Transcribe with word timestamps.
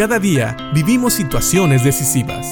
Cada 0.00 0.18
día 0.18 0.56
vivimos 0.72 1.12
situaciones 1.12 1.84
decisivas. 1.84 2.46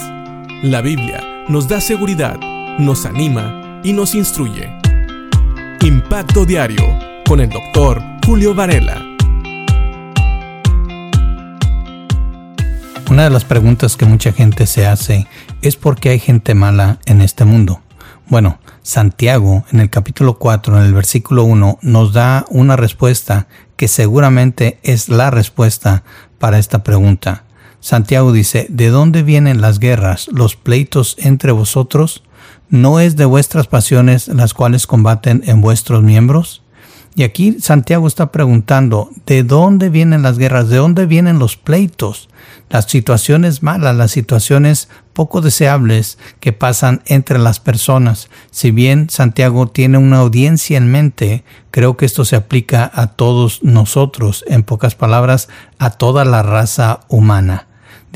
La 0.62 0.82
Biblia 0.82 1.46
nos 1.48 1.66
da 1.66 1.80
seguridad, 1.80 2.38
nos 2.78 3.06
anima 3.06 3.80
y 3.82 3.94
nos 3.94 4.14
instruye. 4.14 4.70
Impacto 5.80 6.44
Diario 6.44 6.84
con 7.26 7.40
el 7.40 7.48
doctor 7.48 8.02
Julio 8.26 8.54
Varela. 8.54 9.02
Una 13.10 13.24
de 13.24 13.30
las 13.30 13.46
preguntas 13.46 13.96
que 13.96 14.04
mucha 14.04 14.30
gente 14.34 14.66
se 14.66 14.86
hace 14.86 15.26
es 15.62 15.76
por 15.76 15.98
qué 15.98 16.10
hay 16.10 16.18
gente 16.18 16.54
mala 16.54 16.98
en 17.06 17.22
este 17.22 17.46
mundo. 17.46 17.80
Bueno, 18.28 18.58
Santiago 18.88 19.66
en 19.70 19.80
el 19.80 19.90
capítulo 19.90 20.38
4, 20.38 20.78
en 20.78 20.86
el 20.86 20.94
versículo 20.94 21.44
1, 21.44 21.78
nos 21.82 22.14
da 22.14 22.46
una 22.48 22.74
respuesta 22.74 23.46
que 23.76 23.86
seguramente 23.86 24.78
es 24.82 25.10
la 25.10 25.30
respuesta 25.30 26.04
para 26.38 26.58
esta 26.58 26.82
pregunta. 26.84 27.44
Santiago 27.80 28.32
dice, 28.32 28.66
¿de 28.70 28.88
dónde 28.88 29.22
vienen 29.22 29.60
las 29.60 29.78
guerras, 29.78 30.28
los 30.32 30.56
pleitos 30.56 31.16
entre 31.18 31.52
vosotros? 31.52 32.22
¿No 32.70 32.98
es 32.98 33.16
de 33.16 33.26
vuestras 33.26 33.66
pasiones 33.66 34.26
las 34.28 34.54
cuales 34.54 34.86
combaten 34.86 35.42
en 35.44 35.60
vuestros 35.60 36.02
miembros? 36.02 36.62
Y 37.18 37.24
aquí 37.24 37.56
Santiago 37.58 38.06
está 38.06 38.30
preguntando, 38.30 39.10
¿de 39.26 39.42
dónde 39.42 39.88
vienen 39.88 40.22
las 40.22 40.38
guerras? 40.38 40.68
¿De 40.68 40.76
dónde 40.76 41.04
vienen 41.04 41.40
los 41.40 41.56
pleitos? 41.56 42.28
Las 42.70 42.84
situaciones 42.84 43.60
malas, 43.60 43.96
las 43.96 44.12
situaciones 44.12 44.88
poco 45.14 45.40
deseables 45.40 46.16
que 46.38 46.52
pasan 46.52 47.02
entre 47.06 47.40
las 47.40 47.58
personas. 47.58 48.28
Si 48.52 48.70
bien 48.70 49.10
Santiago 49.10 49.66
tiene 49.66 49.98
una 49.98 50.18
audiencia 50.18 50.78
en 50.78 50.92
mente, 50.92 51.42
creo 51.72 51.96
que 51.96 52.06
esto 52.06 52.24
se 52.24 52.36
aplica 52.36 52.88
a 52.94 53.08
todos 53.08 53.64
nosotros, 53.64 54.44
en 54.46 54.62
pocas 54.62 54.94
palabras, 54.94 55.48
a 55.80 55.90
toda 55.90 56.24
la 56.24 56.44
raza 56.44 57.00
humana. 57.08 57.67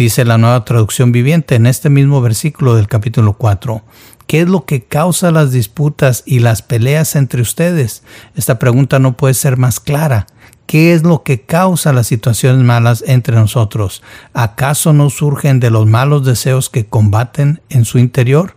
Dice 0.02 0.24
la 0.24 0.36
nueva 0.36 0.64
traducción 0.64 1.12
viviente 1.12 1.54
en 1.54 1.64
este 1.64 1.88
mismo 1.88 2.20
versículo 2.20 2.74
del 2.74 2.88
capítulo 2.88 3.34
4. 3.34 3.84
¿Qué 4.26 4.40
es 4.40 4.48
lo 4.48 4.64
que 4.64 4.82
causa 4.82 5.30
las 5.30 5.52
disputas 5.52 6.24
y 6.26 6.40
las 6.40 6.60
peleas 6.60 7.14
entre 7.14 7.40
ustedes? 7.40 8.02
Esta 8.34 8.58
pregunta 8.58 8.98
no 8.98 9.16
puede 9.16 9.34
ser 9.34 9.58
más 9.58 9.78
clara. 9.78 10.26
¿Qué 10.66 10.92
es 10.92 11.04
lo 11.04 11.22
que 11.22 11.42
causa 11.42 11.92
las 11.92 12.08
situaciones 12.08 12.64
malas 12.64 13.04
entre 13.06 13.36
nosotros? 13.36 14.02
¿Acaso 14.34 14.92
no 14.92 15.08
surgen 15.08 15.60
de 15.60 15.70
los 15.70 15.86
malos 15.86 16.24
deseos 16.24 16.68
que 16.68 16.84
combaten 16.84 17.62
en 17.68 17.84
su 17.84 18.00
interior? 18.00 18.56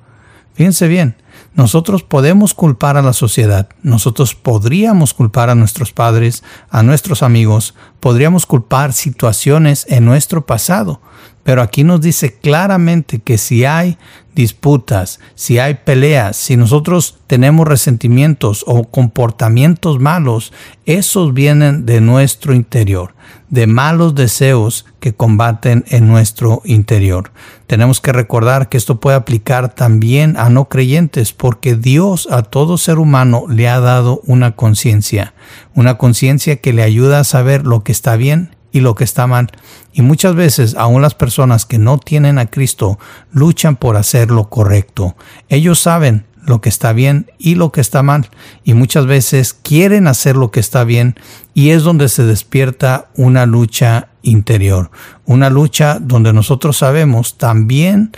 Fíjense 0.55 0.87
bien, 0.87 1.15
nosotros 1.53 2.01
podemos 2.01 2.53
culpar 2.53 2.97
a 2.97 3.01
la 3.01 3.13
sociedad, 3.13 3.69
nosotros 3.83 4.33
podríamos 4.33 5.13
culpar 5.13 5.49
a 5.49 5.55
nuestros 5.55 5.91
padres, 5.91 6.43
a 6.69 6.81
nuestros 6.81 7.21
amigos, 7.21 7.75
podríamos 7.99 8.45
culpar 8.45 8.93
situaciones 8.93 9.85
en 9.89 10.05
nuestro 10.05 10.45
pasado, 10.45 11.01
pero 11.45 11.61
aquí 11.61 11.83
nos 11.83 12.01
dice 12.01 12.33
claramente 12.33 13.19
que 13.19 13.37
si 13.37 13.65
hay 13.65 13.99
disputas, 14.33 15.19
si 15.35 15.59
hay 15.59 15.75
peleas, 15.75 16.35
si 16.37 16.57
nosotros 16.57 17.19
tenemos 17.27 17.67
resentimientos 17.67 18.63
o 18.65 18.85
comportamientos 18.85 19.99
malos, 19.99 20.51
esos 20.87 21.35
vienen 21.35 21.85
de 21.85 22.01
nuestro 22.01 22.55
interior, 22.55 23.13
de 23.47 23.67
malos 23.67 24.15
deseos 24.15 24.87
que 24.99 25.13
combaten 25.13 25.85
en 25.89 26.07
nuestro 26.07 26.63
interior. 26.65 27.31
Tenemos 27.67 28.01
que 28.01 28.11
recordar 28.11 28.67
que 28.67 28.77
esto 28.77 28.99
puede 28.99 29.15
aplicar 29.15 29.75
también 29.75 30.37
a 30.37 30.49
no 30.49 30.67
creyentes, 30.67 31.31
porque 31.31 31.75
Dios 31.75 32.27
a 32.31 32.41
todo 32.41 32.79
ser 32.79 32.97
humano 32.97 33.43
le 33.47 33.69
ha 33.69 33.79
dado 33.79 34.19
una 34.25 34.55
conciencia, 34.55 35.35
una 35.75 35.99
conciencia 35.99 36.55
que 36.55 36.73
le 36.73 36.81
ayuda 36.81 37.19
a 37.19 37.23
saber 37.23 37.67
lo 37.67 37.83
que 37.83 37.91
está 37.91 38.15
bien 38.15 38.54
y 38.75 38.81
lo 38.81 38.93
que 38.93 39.05
está 39.05 39.25
mal. 39.25 39.47
Y 39.93 40.01
muchas 40.01 40.35
veces 40.35 40.75
aún 40.75 41.01
las 41.01 41.15
personas 41.15 41.65
que 41.65 41.77
no 41.77 41.97
tienen 41.97 42.37
a 42.37 42.47
Cristo 42.47 42.99
luchan 43.31 43.77
por 43.77 43.95
hacer 43.95 44.31
lo 44.31 44.49
correcto. 44.49 45.15
Ellos 45.47 45.79
saben 45.79 46.25
lo 46.45 46.59
que 46.59 46.67
está 46.67 46.91
bien 46.91 47.31
y 47.39 47.55
lo 47.55 47.71
que 47.71 47.79
está 47.79 48.03
mal. 48.03 48.29
Y 48.65 48.73
muchas 48.73 49.05
veces 49.05 49.53
quieren 49.53 50.07
hacer 50.07 50.35
lo 50.35 50.51
que 50.51 50.59
está 50.59 50.83
bien 50.83 51.15
y 51.53 51.69
es 51.69 51.83
donde 51.83 52.09
se 52.09 52.25
despierta 52.25 53.07
una 53.15 53.45
lucha 53.45 54.09
interior. 54.23 54.91
Una 55.23 55.49
lucha 55.49 55.97
donde 56.01 56.33
nosotros 56.33 56.75
sabemos 56.75 57.37
también 57.37 58.11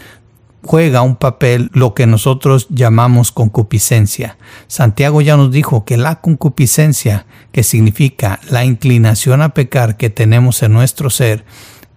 juega 0.68 1.02
un 1.02 1.16
papel 1.16 1.70
lo 1.74 1.94
que 1.94 2.06
nosotros 2.06 2.68
llamamos 2.70 3.32
concupiscencia. 3.32 4.38
Santiago 4.68 5.22
ya 5.22 5.38
nos 5.38 5.50
dijo 5.50 5.86
que 5.86 5.96
la 5.96 6.20
concupiscencia, 6.20 7.26
que 7.54 7.64
significa 7.64 8.42
la 8.50 8.66
inclinación 8.66 9.42
a 9.42 9.54
pecar 9.54 9.96
que 9.96 10.10
tenemos 10.10 10.62
en 10.64 10.74
nuestro 10.74 11.10
ser, 11.10 11.46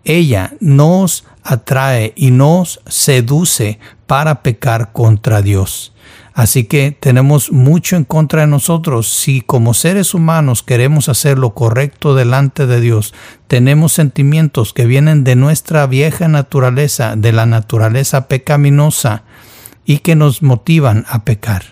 ella 0.05 0.53
nos 0.61 1.25
atrae 1.43 2.13
y 2.17 2.31
nos 2.31 2.81
seduce 2.87 3.81
para 4.07 4.43
pecar 4.43 4.93
contra 4.93 5.43
Dios. 5.43 5.93
Así 6.41 6.65
que 6.65 6.97
tenemos 6.99 7.53
mucho 7.53 7.97
en 7.97 8.05
contra 8.05 8.41
de 8.41 8.47
nosotros. 8.47 9.13
Si 9.13 9.43
como 9.43 9.75
seres 9.75 10.15
humanos 10.15 10.63
queremos 10.63 11.11
hacer 11.11 11.39
lo 11.39 11.53
correcto 11.53 12.15
delante 12.15 12.67
de 12.67 12.81
Dios, 12.81 13.13
tenemos 13.47 13.93
sentimientos 13.93 14.73
que 14.73 14.87
vienen 14.87 15.23
de 15.23 15.37
nuestra 15.37 15.87
vieja 15.87 16.29
naturaleza, 16.29 17.15
de 17.15 17.33
la 17.33 17.45
naturaleza 17.45 18.27
pecaminosa, 18.27 19.25
y 19.85 19.99
que 19.99 20.17
nos 20.17 20.41
motivan 20.41 21.05
a 21.11 21.27
pecar. 21.27 21.63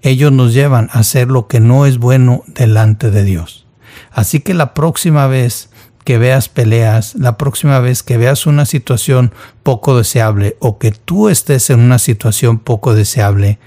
Ellos 0.00 0.32
nos 0.32 0.54
llevan 0.54 0.88
a 0.94 1.00
hacer 1.00 1.28
lo 1.28 1.46
que 1.46 1.60
no 1.60 1.84
es 1.84 1.98
bueno 1.98 2.42
delante 2.46 3.10
de 3.10 3.22
Dios. 3.22 3.66
Así 4.12 4.40
que 4.40 4.54
la 4.54 4.72
próxima 4.72 5.26
vez 5.26 5.68
que 6.04 6.16
veas 6.16 6.48
peleas, 6.48 7.16
la 7.16 7.36
próxima 7.36 7.80
vez 7.80 8.02
que 8.02 8.16
veas 8.16 8.46
una 8.46 8.64
situación 8.64 9.34
poco 9.62 9.94
deseable 9.94 10.56
o 10.58 10.78
que 10.78 10.92
tú 10.92 11.28
estés 11.28 11.68
en 11.68 11.80
una 11.80 11.98
situación 11.98 12.58
poco 12.60 12.94
deseable, 12.94 13.58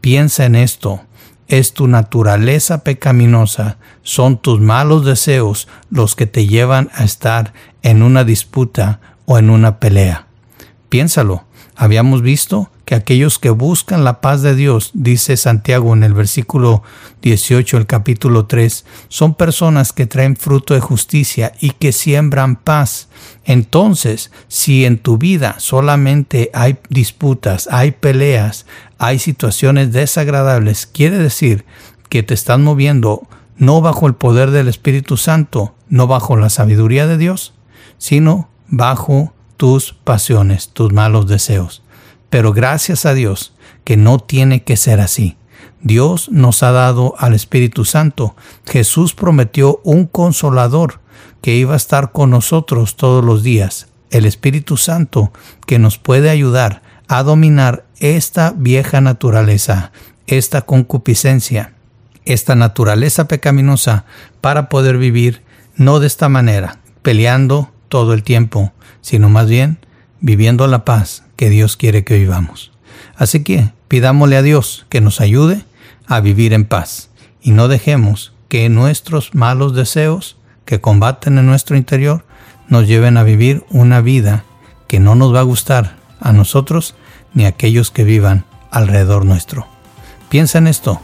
Piensa 0.00 0.44
en 0.44 0.54
esto. 0.54 1.00
Es 1.48 1.72
tu 1.72 1.88
naturaleza 1.88 2.84
pecaminosa, 2.84 3.78
son 4.02 4.36
tus 4.36 4.60
malos 4.60 5.04
deseos 5.04 5.66
los 5.90 6.14
que 6.14 6.26
te 6.26 6.46
llevan 6.46 6.90
a 6.94 7.04
estar 7.04 7.54
en 7.82 8.02
una 8.02 8.24
disputa 8.24 9.00
o 9.24 9.38
en 9.38 9.48
una 9.48 9.80
pelea. 9.80 10.26
Piénsalo. 10.90 11.47
Habíamos 11.80 12.22
visto 12.22 12.72
que 12.84 12.96
aquellos 12.96 13.38
que 13.38 13.50
buscan 13.50 14.02
la 14.02 14.20
paz 14.20 14.42
de 14.42 14.56
Dios, 14.56 14.90
dice 14.94 15.36
Santiago 15.36 15.94
en 15.94 16.02
el 16.02 16.12
versículo 16.12 16.82
18 17.22 17.76
del 17.76 17.86
capítulo 17.86 18.46
3, 18.46 18.84
son 19.06 19.34
personas 19.34 19.92
que 19.92 20.04
traen 20.04 20.34
fruto 20.34 20.74
de 20.74 20.80
justicia 20.80 21.52
y 21.60 21.70
que 21.70 21.92
siembran 21.92 22.56
paz. 22.56 23.08
Entonces, 23.44 24.32
si 24.48 24.86
en 24.86 24.98
tu 24.98 25.18
vida 25.18 25.54
solamente 25.60 26.50
hay 26.52 26.78
disputas, 26.88 27.68
hay 27.70 27.92
peleas, 27.92 28.66
hay 28.98 29.20
situaciones 29.20 29.92
desagradables, 29.92 30.84
quiere 30.84 31.18
decir 31.18 31.64
que 32.08 32.24
te 32.24 32.34
estás 32.34 32.58
moviendo 32.58 33.28
no 33.56 33.80
bajo 33.80 34.08
el 34.08 34.14
poder 34.14 34.50
del 34.50 34.66
Espíritu 34.66 35.16
Santo, 35.16 35.76
no 35.88 36.08
bajo 36.08 36.36
la 36.36 36.50
sabiduría 36.50 37.06
de 37.06 37.18
Dios, 37.18 37.54
sino 37.98 38.48
bajo 38.66 39.32
tus 39.58 39.92
pasiones, 39.92 40.70
tus 40.70 40.94
malos 40.94 41.26
deseos. 41.26 41.82
Pero 42.30 42.54
gracias 42.54 43.04
a 43.04 43.12
Dios 43.12 43.52
que 43.84 43.98
no 43.98 44.18
tiene 44.18 44.62
que 44.62 44.78
ser 44.78 45.00
así. 45.00 45.36
Dios 45.82 46.30
nos 46.30 46.62
ha 46.62 46.72
dado 46.72 47.14
al 47.18 47.34
Espíritu 47.34 47.84
Santo. 47.84 48.34
Jesús 48.64 49.14
prometió 49.14 49.80
un 49.84 50.06
consolador 50.06 51.00
que 51.42 51.56
iba 51.56 51.74
a 51.74 51.76
estar 51.76 52.12
con 52.12 52.30
nosotros 52.30 52.96
todos 52.96 53.24
los 53.24 53.42
días. 53.42 53.88
El 54.10 54.24
Espíritu 54.24 54.76
Santo 54.76 55.32
que 55.66 55.78
nos 55.78 55.98
puede 55.98 56.30
ayudar 56.30 56.82
a 57.08 57.22
dominar 57.22 57.84
esta 57.98 58.52
vieja 58.56 59.00
naturaleza, 59.00 59.90
esta 60.26 60.62
concupiscencia, 60.62 61.74
esta 62.24 62.54
naturaleza 62.54 63.26
pecaminosa 63.26 64.04
para 64.40 64.68
poder 64.68 64.98
vivir 64.98 65.42
no 65.74 65.98
de 65.98 66.06
esta 66.06 66.28
manera, 66.28 66.78
peleando 67.02 67.70
todo 67.88 68.14
el 68.14 68.22
tiempo, 68.22 68.72
sino 69.00 69.28
más 69.28 69.48
bien 69.48 69.78
viviendo 70.20 70.66
la 70.66 70.84
paz 70.84 71.24
que 71.36 71.50
Dios 71.50 71.76
quiere 71.76 72.04
que 72.04 72.18
vivamos. 72.18 72.72
Así 73.16 73.42
que 73.42 73.70
pidámosle 73.88 74.36
a 74.36 74.42
Dios 74.42 74.86
que 74.88 75.00
nos 75.00 75.20
ayude 75.20 75.64
a 76.06 76.20
vivir 76.20 76.52
en 76.52 76.64
paz 76.64 77.10
y 77.40 77.52
no 77.52 77.68
dejemos 77.68 78.32
que 78.48 78.68
nuestros 78.68 79.34
malos 79.34 79.74
deseos 79.74 80.36
que 80.64 80.80
combaten 80.80 81.38
en 81.38 81.46
nuestro 81.46 81.76
interior 81.76 82.24
nos 82.68 82.86
lleven 82.86 83.16
a 83.16 83.22
vivir 83.22 83.64
una 83.70 84.00
vida 84.00 84.44
que 84.86 85.00
no 85.00 85.14
nos 85.14 85.34
va 85.34 85.40
a 85.40 85.44
gustar 85.44 85.96
a 86.20 86.32
nosotros 86.32 86.94
ni 87.34 87.44
a 87.44 87.48
aquellos 87.48 87.90
que 87.90 88.04
vivan 88.04 88.44
alrededor 88.70 89.24
nuestro. 89.24 89.66
Piensa 90.28 90.58
en 90.58 90.66
esto 90.66 91.00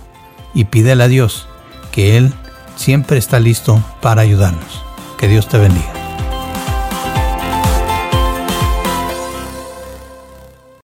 y 0.55 0.65
pídele 0.65 1.05
a 1.05 1.09
Dios 1.09 1.49
que 1.93 2.17
Él 2.17 2.33
siempre 2.77 3.19
está 3.19 3.41
listo 3.41 3.83
para 4.01 4.23
ayudarnos. 4.23 4.83
Que 5.19 5.29
Dios 5.29 5.49
te 5.49 5.59
bendiga. 5.59 6.04